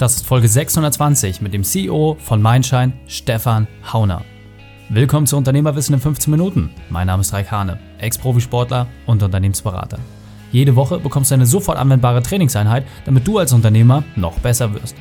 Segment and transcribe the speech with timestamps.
[0.00, 4.24] Das ist Folge 620 mit dem CEO von Mindshine, Stefan Hauner.
[4.88, 6.70] Willkommen zu Unternehmerwissen in 15 Minuten.
[6.88, 9.98] Mein Name ist Raik Hane, Ex-Profisportler und Unternehmensberater.
[10.52, 14.96] Jede Woche bekommst du eine sofort anwendbare Trainingseinheit, damit du als Unternehmer noch besser wirst.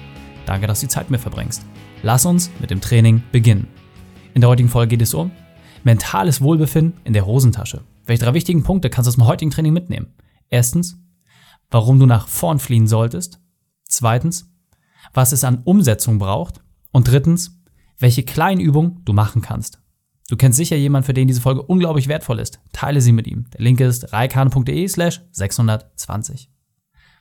[0.46, 1.64] Danke, dass du die Zeit mit mir verbringst.
[2.04, 3.70] Lass uns mit dem Training beginnen.
[4.34, 5.32] In der heutigen Folge geht es um
[5.86, 7.86] mentales Wohlbefinden in der Hosentasche.
[8.06, 10.14] Welche drei wichtigen Punkte kannst du aus dem heutigen Training mitnehmen?
[10.50, 11.02] Erstens,
[11.72, 13.40] warum du nach vorn fliehen solltest.
[13.88, 14.50] Zweitens,
[15.14, 16.62] was es an Umsetzung braucht.
[16.92, 17.60] Und drittens,
[17.98, 19.82] welche kleinen Übungen du machen kannst.
[20.30, 22.60] Du kennst sicher jemanden, für den diese Folge unglaublich wertvoll ist.
[22.72, 23.50] Teile sie mit ihm.
[23.52, 26.52] Der Link ist reikane.de slash 620.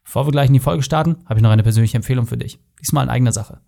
[0.05, 2.61] Bevor wir gleich in die Folge starten, habe ich noch eine persönliche Empfehlung für dich.
[2.81, 3.61] Diesmal in eigener Sache.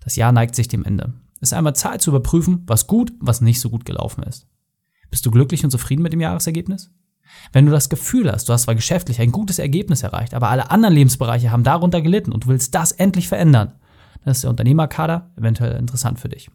[0.00, 1.14] Das Jahr neigt sich dem Ende.
[1.40, 4.46] Es ist einmal Zeit zu überprüfen, was gut, was nicht so gut gelaufen ist.
[5.10, 6.90] Bist du glücklich und zufrieden mit dem Jahresergebnis?
[7.52, 10.70] Wenn du das Gefühl hast, du hast zwar geschäftlich ein gutes Ergebnis erreicht, aber alle
[10.70, 13.72] anderen Lebensbereiche haben darunter gelitten und du willst das endlich verändern,
[14.24, 16.50] dann ist der Unternehmerkader eventuell interessant für dich.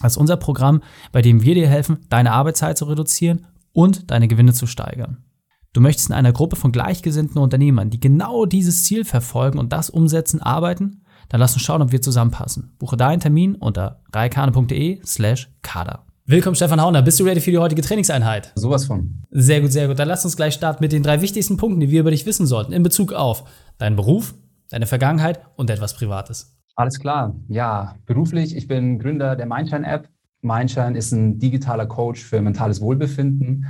[0.00, 4.28] Das ist unser Programm, bei dem wir dir helfen, deine Arbeitszeit zu reduzieren und deine
[4.28, 5.24] Gewinne zu steigern.
[5.72, 9.90] Du möchtest in einer Gruppe von gleichgesinnten Unternehmern, die genau dieses Ziel verfolgen und das
[9.90, 11.02] umsetzen, arbeiten?
[11.28, 12.74] Dann lass uns schauen, ob wir zusammenpassen.
[12.78, 16.06] Buche deinen Termin unter reikane.de slash kader.
[16.28, 17.02] Willkommen, Stefan Hauner.
[17.02, 18.50] Bist du ready für die heutige Trainingseinheit?
[18.56, 19.22] Sowas von.
[19.30, 19.96] Sehr gut, sehr gut.
[19.96, 22.46] Dann lass uns gleich starten mit den drei wichtigsten Punkten, die wir über dich wissen
[22.46, 23.44] sollten in Bezug auf
[23.78, 24.34] deinen Beruf,
[24.68, 26.58] deine Vergangenheit und etwas Privates.
[26.74, 27.36] Alles klar.
[27.46, 30.08] Ja, beruflich, ich bin Gründer der Mindshine-App.
[30.42, 33.64] Mindshine ist ein digitaler Coach für mentales Wohlbefinden.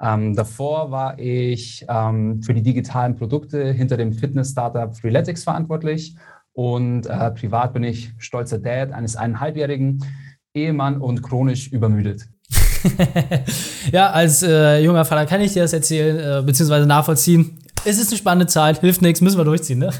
[0.00, 6.16] Ähm, davor war ich ähm, für die digitalen Produkte hinter dem Fitness-Startup Freeletics verantwortlich
[6.54, 10.02] und äh, privat bin ich stolzer Dad eines eineinhalbjährigen
[10.54, 12.28] Ehemann und chronisch übermüdet.
[13.92, 17.58] ja, als äh, junger Vater kann ich dir das erzählen, äh, beziehungsweise nachvollziehen.
[17.84, 19.90] Es ist eine spannende Zeit, hilft nichts, müssen wir durchziehen, ne?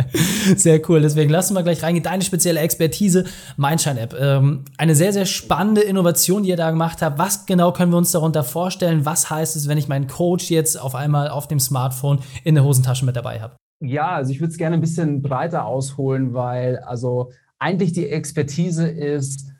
[0.56, 1.02] sehr cool.
[1.02, 2.02] Deswegen lassen wir gleich reingehen.
[2.02, 3.24] Deine spezielle Expertise,
[3.58, 4.16] Mindshine-App.
[4.18, 7.18] Ähm, eine sehr, sehr spannende Innovation, die ihr da gemacht habt.
[7.18, 9.04] Was genau können wir uns darunter vorstellen?
[9.04, 12.64] Was heißt es, wenn ich meinen Coach jetzt auf einmal auf dem Smartphone in der
[12.64, 13.56] Hosentasche mit dabei habe?
[13.80, 18.88] Ja, also ich würde es gerne ein bisschen breiter ausholen, weil also eigentlich die Expertise
[18.88, 19.50] ist,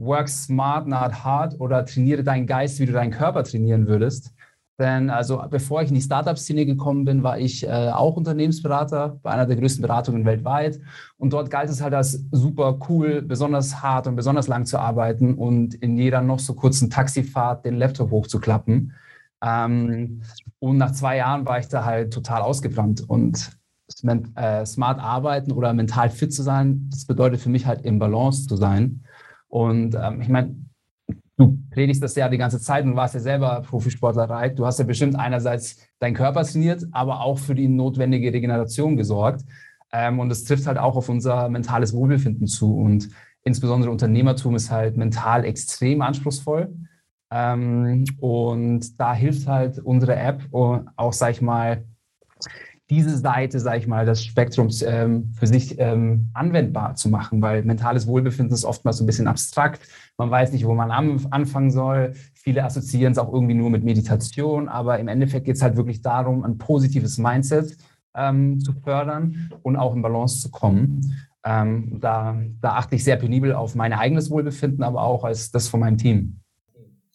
[0.00, 4.32] work smart, not hard oder trainiere deinen Geist, wie du deinen Körper trainieren würdest.
[4.78, 9.30] Denn also bevor ich in die Startup-Szene gekommen bin, war ich äh, auch Unternehmensberater bei
[9.30, 10.80] einer der größten Beratungen weltweit.
[11.18, 15.34] Und dort galt es halt als super cool, besonders hart und besonders lang zu arbeiten
[15.34, 18.94] und in jeder noch so kurzen Taxifahrt den Laptop hochzuklappen.
[19.44, 20.22] Ähm,
[20.60, 23.02] und nach zwei Jahren war ich da halt total ausgebrannt.
[23.06, 23.50] Und
[24.36, 28.46] äh, smart arbeiten oder mental fit zu sein, das bedeutet für mich halt im Balance
[28.46, 29.04] zu sein.
[29.50, 30.56] Und ähm, ich meine,
[31.36, 34.84] du predigst das ja die ganze Zeit und warst ja selber Profisportler, Du hast ja
[34.84, 39.42] bestimmt einerseits deinen Körper trainiert, aber auch für die notwendige Regeneration gesorgt.
[39.92, 42.76] Ähm, und es trifft halt auch auf unser mentales Wohlbefinden zu.
[42.76, 43.08] Und
[43.42, 46.72] insbesondere Unternehmertum ist halt mental extrem anspruchsvoll.
[47.32, 51.84] Ähm, und da hilft halt unsere App auch, sag ich mal,
[52.90, 57.62] diese Seite, sage ich mal, des Spektrums ähm, für sich ähm, anwendbar zu machen, weil
[57.62, 59.80] mentales Wohlbefinden ist oftmals so ein bisschen abstrakt.
[60.18, 62.14] Man weiß nicht, wo man anfangen soll.
[62.34, 66.02] Viele assoziieren es auch irgendwie nur mit Meditation, aber im Endeffekt geht es halt wirklich
[66.02, 67.76] darum, ein positives Mindset
[68.14, 71.14] ähm, zu fördern und auch in Balance zu kommen.
[71.44, 75.68] Ähm, da, da achte ich sehr penibel auf mein eigenes Wohlbefinden, aber auch als das
[75.68, 76.40] von meinem Team.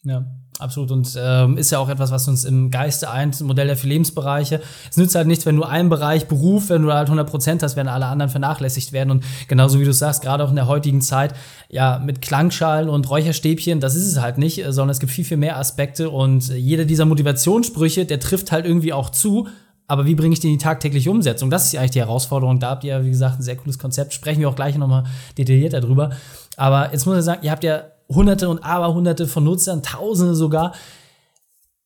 [0.02, 0.24] Ja.
[0.58, 0.90] Absolut.
[0.90, 3.90] Und ähm, ist ja auch etwas, was uns im Geiste eint, ein Modell der vier
[3.90, 4.62] Lebensbereiche.
[4.90, 7.76] Es nützt halt nichts, wenn du einen Bereich Beruf, wenn du halt 100 Prozent hast,
[7.76, 9.10] werden alle anderen vernachlässigt werden.
[9.10, 11.34] Und genauso wie du sagst, gerade auch in der heutigen Zeit,
[11.68, 15.36] ja, mit Klangschalen und Räucherstäbchen, das ist es halt nicht, sondern es gibt viel, viel
[15.36, 16.08] mehr Aspekte.
[16.08, 19.48] Und jeder dieser Motivationssprüche, der trifft halt irgendwie auch zu.
[19.88, 21.50] Aber wie bringe ich die in die tagtägliche Umsetzung?
[21.50, 22.58] Das ist ja eigentlich die Herausforderung.
[22.58, 24.14] Da habt ihr ja, wie gesagt, ein sehr cooles Konzept.
[24.14, 25.04] Sprechen wir auch gleich nochmal
[25.38, 26.10] detailliert darüber.
[26.56, 30.74] Aber jetzt muss ich sagen, ihr habt ja Hunderte und Aberhunderte von Nutzern, Tausende sogar.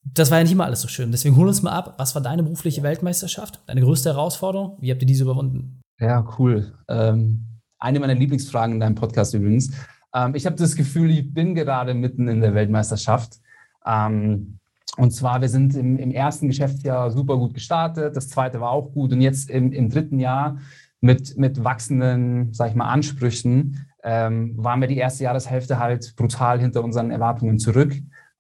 [0.03, 1.13] Das war ja nicht immer alles so schön.
[1.13, 1.95] Deswegen hol uns mal ab.
[1.99, 3.61] Was war deine berufliche Weltmeisterschaft?
[3.67, 4.77] Deine größte Herausforderung?
[4.81, 5.81] Wie habt ihr diese überwunden?
[5.99, 6.73] Ja, cool.
[6.89, 7.47] Ähm,
[7.79, 9.73] eine meiner Lieblingsfragen in deinem Podcast übrigens.
[10.15, 13.41] Ähm, ich habe das Gefühl, ich bin gerade mitten in der Weltmeisterschaft.
[13.87, 14.59] Ähm,
[14.97, 18.17] und zwar, wir sind im, im, ersten Geschäftsjahr super gut gestartet.
[18.17, 19.13] Das zweite war auch gut.
[19.13, 20.59] Und jetzt im, im dritten Jahr
[21.01, 26.61] mit, mit wachsenden, sag ich mal, Ansprüchen ähm, waren wir die erste Jahreshälfte halt brutal
[26.61, 27.95] hinter unseren Erwartungen zurück.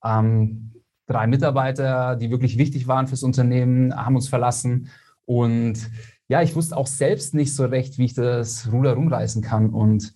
[0.05, 0.73] Ähm,
[1.07, 4.89] drei Mitarbeiter, die wirklich wichtig waren fürs Unternehmen, haben uns verlassen.
[5.27, 5.91] Und
[6.29, 9.71] ja, ich wusste auch selbst nicht so recht, wie ich das Ruder rumreißen kann.
[9.71, 10.15] Und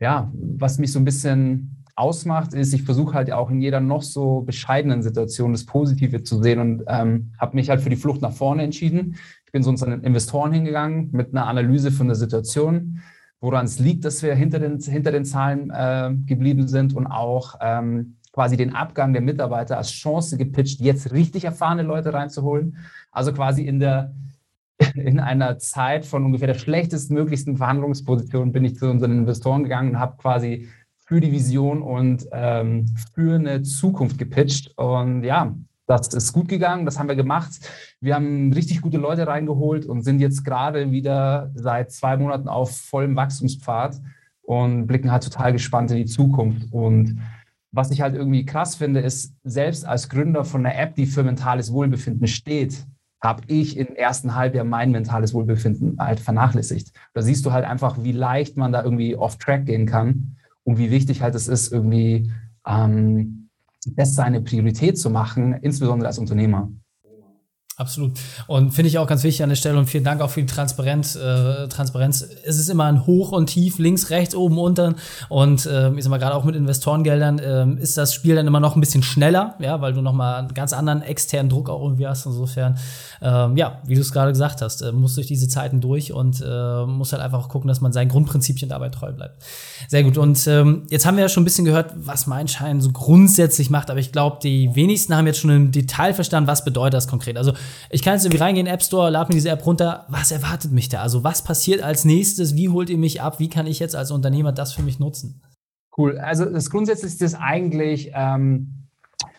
[0.00, 4.02] ja, was mich so ein bisschen ausmacht, ist, ich versuche halt auch in jeder noch
[4.02, 8.22] so bescheidenen Situation das Positive zu sehen und ähm, habe mich halt für die Flucht
[8.22, 9.16] nach vorne entschieden.
[9.44, 13.02] Ich bin so zu unseren Investoren hingegangen mit einer Analyse von der Situation
[13.42, 17.56] woran es liegt, dass wir hinter den, hinter den Zahlen äh, geblieben sind und auch
[17.60, 22.78] ähm, quasi den Abgang der Mitarbeiter als Chance gepitcht, jetzt richtig erfahrene Leute reinzuholen.
[23.10, 24.14] Also quasi in der
[24.94, 29.98] in einer Zeit von ungefähr der schlechtestmöglichsten Verhandlungsposition bin ich zu unseren Investoren gegangen und
[29.98, 34.72] habe quasi für die Vision und ähm, für eine Zukunft gepitcht.
[34.78, 35.54] Und ja,
[35.86, 37.52] das ist gut gegangen, das haben wir gemacht.
[38.00, 42.76] Wir haben richtig gute Leute reingeholt und sind jetzt gerade wieder seit zwei Monaten auf
[42.76, 44.00] vollem Wachstumspfad
[44.42, 46.72] und blicken halt total gespannt in die Zukunft.
[46.72, 47.20] Und
[47.72, 51.22] was ich halt irgendwie krass finde, ist, selbst als Gründer von einer App, die für
[51.22, 52.86] mentales Wohlbefinden steht,
[53.20, 56.92] habe ich im ersten Halbjahr mein mentales Wohlbefinden halt vernachlässigt.
[57.14, 60.90] Da siehst du halt einfach, wie leicht man da irgendwie off-track gehen kann und wie
[60.90, 62.32] wichtig halt es ist, irgendwie
[62.66, 63.41] ähm,
[63.86, 66.70] das seine Priorität zu machen, insbesondere als Unternehmer.
[67.82, 68.12] Absolut.
[68.46, 70.46] Und finde ich auch ganz wichtig an der Stelle und vielen Dank auch für die
[70.46, 71.16] Transparenz.
[71.16, 72.24] Äh, Transparenz.
[72.44, 74.94] Es ist immer ein Hoch und Tief, links, rechts, oben, unten.
[75.28, 78.60] Und äh, ich sag mal, gerade auch mit Investorengeldern äh, ist das Spiel dann immer
[78.60, 82.06] noch ein bisschen schneller, ja, weil du nochmal einen ganz anderen externen Druck auch irgendwie
[82.06, 82.24] hast.
[82.24, 82.78] Insofern,
[83.20, 86.40] ähm, ja, wie du es gerade gesagt hast, äh, muss durch diese Zeiten durch und
[86.40, 89.42] äh, muss halt einfach gucken, dass man seinen Grundprinzipien dabei treu bleibt.
[89.88, 90.18] Sehr gut.
[90.18, 93.70] Und ähm, jetzt haben wir ja schon ein bisschen gehört, was mein Schein so grundsätzlich
[93.70, 97.08] macht, aber ich glaube, die wenigsten haben jetzt schon im Detail verstanden, was bedeutet das
[97.08, 97.36] konkret.
[97.36, 97.54] Also
[97.90, 100.06] ich kann jetzt irgendwie reingehen, App Store, lade mir diese App runter.
[100.08, 101.02] Was erwartet mich da?
[101.02, 102.56] Also was passiert als nächstes?
[102.56, 103.38] Wie holt ihr mich ab?
[103.38, 105.42] Wie kann ich jetzt als Unternehmer das für mich nutzen?
[105.96, 106.18] Cool.
[106.18, 108.88] Also das Grundsätzliche ist eigentlich, ähm,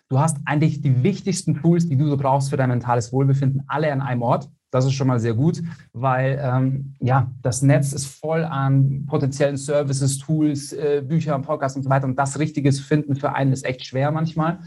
[0.10, 3.92] du hast eigentlich die wichtigsten Tools, die du so brauchst für dein mentales Wohlbefinden, alle
[3.92, 4.50] an einem Ort.
[4.70, 5.62] Das ist schon mal sehr gut,
[5.94, 11.84] weil ähm, ja, das Netz ist voll an potenziellen Services, Tools, äh, Büchern, Podcasts und
[11.84, 12.06] so weiter.
[12.06, 14.60] Und das Richtige zu finden für einen ist echt schwer manchmal.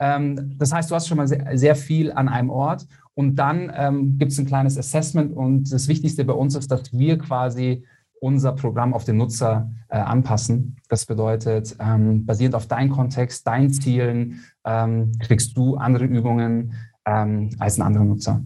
[0.00, 2.86] Ähm, das heißt, du hast schon mal sehr, sehr viel an einem Ort.
[3.14, 5.36] Und dann ähm, gibt es ein kleines Assessment.
[5.36, 7.84] Und das Wichtigste bei uns ist, dass wir quasi
[8.20, 10.76] unser Programm auf den Nutzer äh, anpassen.
[10.88, 16.74] Das bedeutet, ähm, basierend auf deinem Kontext, deinen Zielen, ähm, kriegst du andere Übungen
[17.06, 18.42] ähm, als ein anderer Nutzer.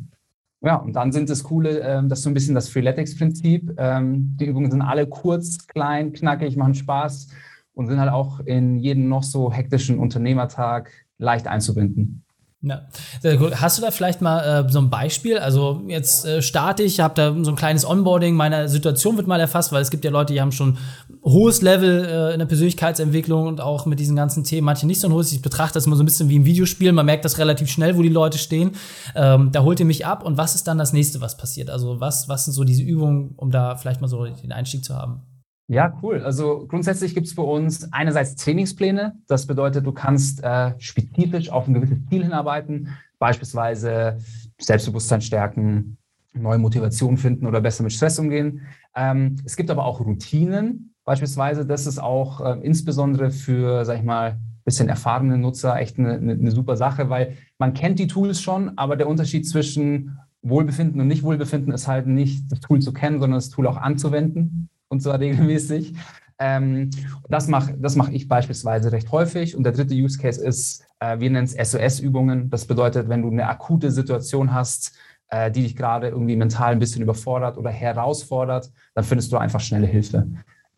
[0.61, 3.75] Ja, und dann sind das Coole, ähm, das ist so ein bisschen das Freeletics-Prinzip.
[3.77, 7.29] Ähm, die Übungen sind alle kurz, klein, knackig, machen Spaß
[7.75, 10.91] und sind halt auch in jeden noch so hektischen Unternehmertag
[11.25, 12.25] leicht einzubinden.
[12.67, 12.81] Ja,
[13.21, 13.61] sehr gut.
[13.61, 15.39] Hast du da vielleicht mal äh, so ein Beispiel?
[15.39, 19.39] Also jetzt äh, starte ich, habe da so ein kleines Onboarding, meine Situation wird mal
[19.39, 20.79] erfasst, weil es gibt ja Leute, die haben schon
[21.23, 25.09] hohes Level äh, in der Persönlichkeitsentwicklung und auch mit diesen ganzen Themen, manche nicht so
[25.09, 25.31] ein hohes.
[25.33, 27.99] Ich betrachte das immer so ein bisschen wie ein Videospiel, man merkt das relativ schnell,
[27.99, 28.71] wo die Leute stehen.
[29.15, 31.69] Ähm, da holt ihr mich ab und was ist dann das nächste, was passiert?
[31.69, 34.95] Also was, was sind so diese Übungen, um da vielleicht mal so den Einstieg zu
[34.95, 35.21] haben?
[35.67, 36.21] Ja, cool.
[36.23, 39.17] Also grundsätzlich gibt es bei uns einerseits Trainingspläne.
[39.27, 42.89] Das bedeutet, du kannst äh, spezifisch auf ein gewisses Ziel hinarbeiten,
[43.19, 44.19] beispielsweise
[44.61, 45.97] Selbstbewusstsein stärken,
[46.35, 48.63] neue Motivation finden oder besser mit Stress umgehen.
[48.95, 51.65] Ähm, es gibt aber auch Routinen, beispielsweise.
[51.65, 56.33] Das ist auch äh, insbesondere für, sag ich mal, bisschen erfahrene Nutzer echt eine, eine,
[56.33, 61.07] eine super Sache, weil man kennt die Tools schon, aber der Unterschied zwischen Wohlbefinden und
[61.07, 65.21] Nicht-Wohlbefinden ist halt nicht das Tool zu kennen, sondern das Tool auch anzuwenden und zwar
[65.21, 65.95] regelmäßig.
[66.39, 66.91] Ähm,
[67.29, 69.57] das mache das mach ich beispielsweise recht häufig.
[69.57, 72.51] Und der dritte Use Case ist, äh, wir nennen es SOS-Übungen.
[72.51, 74.97] Das bedeutet, wenn du eine akute Situation hast,
[75.29, 79.61] äh, die dich gerade irgendwie mental ein bisschen überfordert oder herausfordert, dann findest du einfach
[79.61, 80.27] schnelle Hilfe.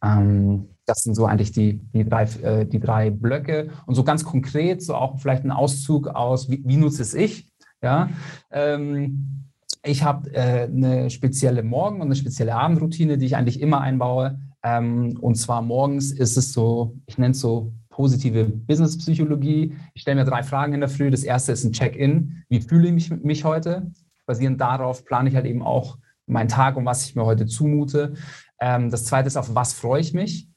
[0.02, 3.70] Ähm, das sind so eigentlich die, die, drei, äh, die drei Blöcke.
[3.86, 7.50] Und so ganz konkret, so auch vielleicht ein Auszug aus, wie, wie nutze es ich?
[7.82, 8.08] Ja,
[8.50, 9.44] ähm,
[9.86, 14.38] ich habe äh, eine spezielle Morgen- und eine spezielle Abendroutine, die ich eigentlich immer einbaue.
[14.62, 19.74] Ähm, und zwar morgens ist es so, ich nenne es so positive Business-Psychologie.
[19.94, 21.10] Ich stelle mir drei Fragen in der Früh.
[21.10, 22.42] Das erste ist ein Check-in.
[22.48, 23.90] Wie fühle ich mich, mich heute?
[24.26, 28.14] Basierend darauf plane ich halt eben auch meinen Tag und was ich mir heute zumute.
[28.60, 30.48] Ähm, das zweite ist, auf was freue ich mich?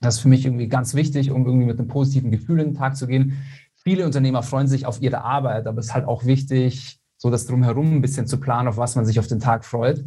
[0.00, 2.74] Das ist für mich irgendwie ganz wichtig, um irgendwie mit einem positiven Gefühl in den
[2.74, 3.38] Tag zu gehen.
[3.76, 7.46] Viele Unternehmer freuen sich auf ihre Arbeit, aber es ist halt auch wichtig, so das
[7.46, 10.04] Drumherum ein bisschen zu planen, auf was man sich auf den Tag freut.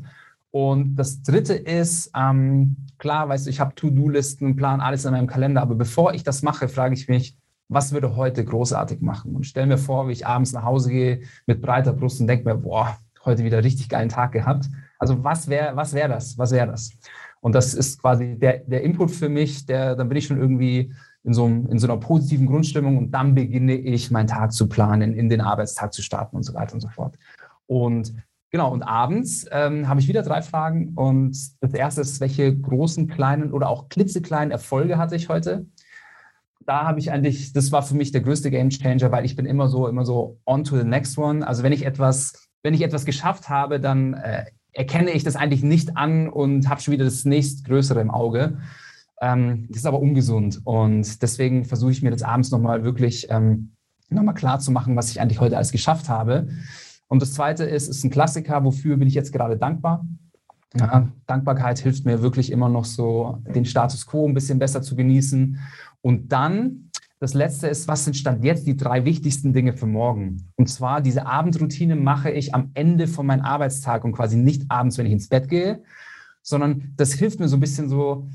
[0.51, 5.27] Und das Dritte ist, ähm, klar, weißt du, ich habe To-Do-Listen, plan alles in meinem
[5.27, 7.37] Kalender, aber bevor ich das mache, frage ich mich,
[7.69, 9.33] was würde heute großartig machen?
[9.33, 12.49] Und stell mir vor, wie ich abends nach Hause gehe mit breiter Brust und denke
[12.49, 14.67] mir, boah, heute wieder richtig geilen Tag gehabt.
[14.99, 16.37] Also was wäre was wär das?
[16.37, 16.91] Was wäre das?
[17.39, 20.91] Und das ist quasi der, der Input für mich, der, dann bin ich schon irgendwie
[21.25, 25.13] in so, in so einer positiven Grundstimmung und dann beginne ich, meinen Tag zu planen,
[25.13, 27.17] in den Arbeitstag zu starten und so weiter und so fort.
[27.65, 28.13] Und
[28.51, 30.93] genau, und abends ähm, habe ich wieder drei Fragen.
[30.95, 35.65] Und das erste ist, welche großen, kleinen oder auch klitzekleinen Erfolge hatte ich heute?
[36.67, 39.47] Da habe ich eigentlich, das war für mich der größte Game Changer, weil ich bin
[39.47, 41.45] immer so, immer so on to the next one.
[41.45, 45.63] Also wenn ich etwas, wenn ich etwas geschafft habe, dann äh, erkenne ich das eigentlich
[45.63, 48.57] nicht an und habe schon wieder das nächstgrößere im Auge.
[49.25, 53.71] Ähm, das ist aber ungesund und deswegen versuche ich mir das abends nochmal wirklich ähm,
[54.09, 56.47] nochmal klar zu machen, was ich eigentlich heute alles geschafft habe.
[57.07, 60.05] Und das Zweite ist, ist ein Klassiker, wofür bin ich jetzt gerade dankbar?
[60.75, 64.95] Ja, Dankbarkeit hilft mir wirklich immer noch so, den Status quo ein bisschen besser zu
[64.95, 65.59] genießen.
[66.01, 70.51] Und dann, das Letzte ist, was sind Stand jetzt die drei wichtigsten Dinge für morgen?
[70.55, 74.99] Und zwar, diese Abendroutine mache ich am Ende von meinem Arbeitstag und quasi nicht abends,
[74.99, 75.81] wenn ich ins Bett gehe,
[76.43, 78.27] sondern das hilft mir so ein bisschen so,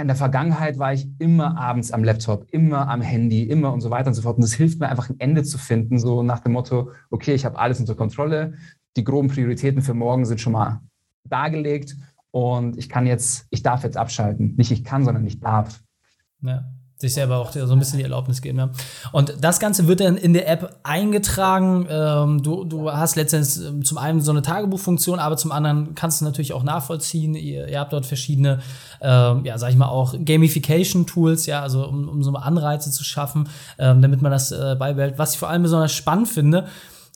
[0.00, 3.90] in der Vergangenheit war ich immer abends am Laptop, immer am Handy, immer und so
[3.90, 4.36] weiter und so fort.
[4.36, 7.44] Und das hilft mir einfach ein Ende zu finden, so nach dem Motto, okay, ich
[7.44, 8.54] habe alles unter Kontrolle,
[8.96, 10.80] die groben Prioritäten für morgen sind schon mal
[11.24, 11.96] dargelegt
[12.30, 14.54] und ich kann jetzt, ich darf jetzt abschalten.
[14.56, 15.82] Nicht ich kann, sondern ich darf.
[16.40, 16.64] Ja
[17.02, 18.58] sich selber auch so ein bisschen die Erlaubnis geben.
[18.58, 18.70] Ja.
[19.10, 21.86] Und das Ganze wird dann in der App eingetragen.
[21.90, 26.20] Ähm, du, du hast letztendlich ähm, zum einen so eine Tagebuchfunktion, aber zum anderen kannst
[26.20, 27.34] du natürlich auch nachvollziehen.
[27.34, 28.60] Ihr, ihr habt dort verschiedene,
[29.00, 33.48] ähm, ja, sag ich mal auch Gamification-Tools, ja, also um, um so Anreize zu schaffen,
[33.78, 35.18] ähm, damit man das äh, beibehält.
[35.18, 36.68] Was ich vor allem besonders spannend finde,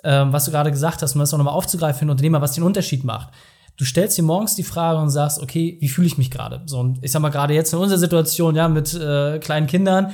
[0.02, 2.52] ähm, was du gerade gesagt hast, um das auch nochmal aufzugreifen für den Unternehmer, was
[2.52, 3.28] den Unterschied macht
[3.76, 6.62] du stellst dir morgens die Frage und sagst, okay, wie fühle ich mich gerade?
[6.66, 10.12] So, und ich sag mal, gerade jetzt in unserer Situation, ja, mit äh, kleinen Kindern,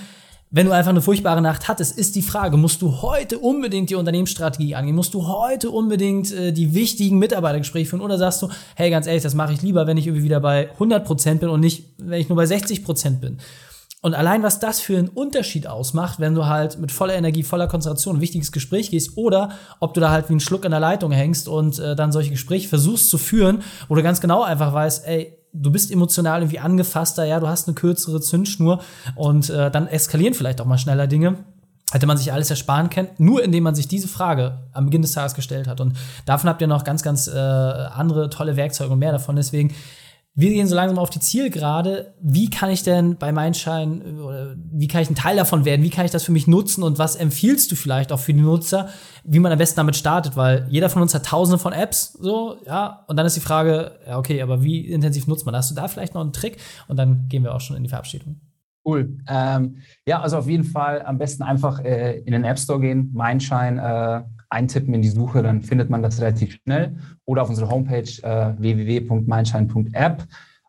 [0.55, 3.95] wenn du einfach eine furchtbare Nacht hattest, ist die Frage, musst du heute unbedingt die
[3.95, 4.95] Unternehmensstrategie angehen?
[4.95, 8.03] Musst du heute unbedingt äh, die wichtigen Mitarbeitergespräche führen?
[8.03, 10.71] Oder sagst du, hey, ganz ehrlich, das mache ich lieber, wenn ich irgendwie wieder bei
[10.79, 13.39] 100% bin und nicht, wenn ich nur bei 60% bin?
[14.03, 17.69] Und allein was das für einen Unterschied ausmacht, wenn du halt mit voller Energie, voller
[17.69, 20.81] Konzentration ein wichtiges Gespräch gehst oder ob du da halt wie ein Schluck an der
[20.81, 24.75] Leitung hängst und äh, dann solche Gespräche versuchst zu führen, wo du ganz genau einfach
[24.75, 28.81] weißt, ey, du bist emotional irgendwie angefasster, ja, du hast eine kürzere Zündschnur
[29.15, 31.37] und äh, dann eskalieren vielleicht auch mal schneller Dinge
[31.93, 35.13] hätte man sich alles ersparen können, nur indem man sich diese Frage am Beginn des
[35.13, 35.81] Tages gestellt hat.
[35.81, 35.95] Und
[36.25, 39.37] davon habt ihr noch ganz, ganz äh, andere tolle Werkzeuge und mehr davon.
[39.37, 39.75] Deswegen
[40.35, 42.15] wir gehen so langsam auf die Zielgerade.
[42.23, 45.83] Wie kann ich denn bei Mindshine oder wie kann ich ein Teil davon werden?
[45.83, 48.41] Wie kann ich das für mich nutzen und was empfiehlst du vielleicht auch für die
[48.41, 48.89] Nutzer,
[49.25, 50.35] wie man am besten damit startet?
[50.35, 53.05] Weil jeder von uns hat tausende von Apps, so, ja.
[53.09, 55.55] Und dann ist die Frage, ja, okay, aber wie intensiv nutzt man?
[55.55, 56.57] Hast du da vielleicht noch einen Trick?
[56.89, 58.41] Und dann gehen wir auch schon in die Verabschiedung.
[58.85, 59.19] Cool.
[59.29, 63.13] Ähm, ja, also auf jeden Fall am besten einfach äh, in den App Store gehen,
[63.13, 66.97] Mindshine äh, eintippen in die Suche, dann findet man das relativ schnell.
[67.25, 70.27] Oder auf unserer Homepage äh, www.mindshine.app.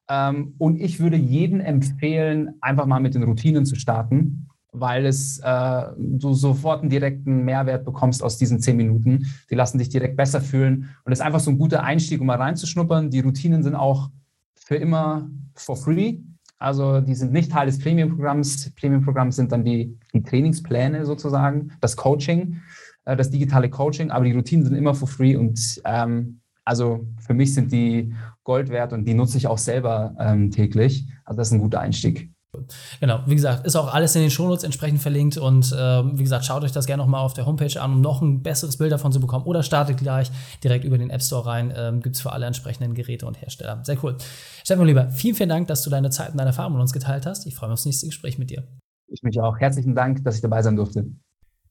[0.09, 5.39] Ähm, und ich würde jedem empfehlen, einfach mal mit den Routinen zu starten, weil es
[5.43, 9.27] äh, du sofort einen direkten Mehrwert bekommst aus diesen zehn Minuten.
[9.49, 10.89] Die lassen dich direkt besser fühlen.
[11.03, 13.09] Und es ist einfach so ein guter Einstieg, um mal reinzuschnuppern.
[13.09, 14.09] Die Routinen sind auch
[14.55, 16.17] für immer for free.
[16.57, 18.71] Also die sind nicht Teil des Premium-Programms.
[18.75, 22.61] Premium-Programm sind dann die, die Trainingspläne sozusagen, das Coaching.
[23.05, 27.33] Äh, das digitale Coaching, aber die Routinen sind immer for free und ähm, also für
[27.33, 31.05] mich sind die Gold wert und die nutze ich auch selber ähm, täglich.
[31.25, 32.29] Also das ist ein guter Einstieg.
[32.99, 36.45] Genau, wie gesagt, ist auch alles in den Shownotes entsprechend verlinkt und ähm, wie gesagt,
[36.45, 39.11] schaut euch das gerne nochmal auf der Homepage an, um noch ein besseres Bild davon
[39.11, 40.31] zu bekommen oder startet gleich
[40.63, 41.73] direkt über den App Store rein.
[41.75, 43.81] Ähm, Gibt es für alle entsprechenden Geräte und Hersteller.
[43.83, 44.17] Sehr cool.
[44.63, 47.25] Stefan, lieber, vielen, vielen Dank, dass du deine Zeit und deine Erfahrungen mit uns geteilt
[47.25, 47.47] hast.
[47.47, 48.63] Ich freue mich aufs nächste Gespräch mit dir.
[49.07, 49.57] Ich mich auch.
[49.57, 51.07] Herzlichen Dank, dass ich dabei sein durfte.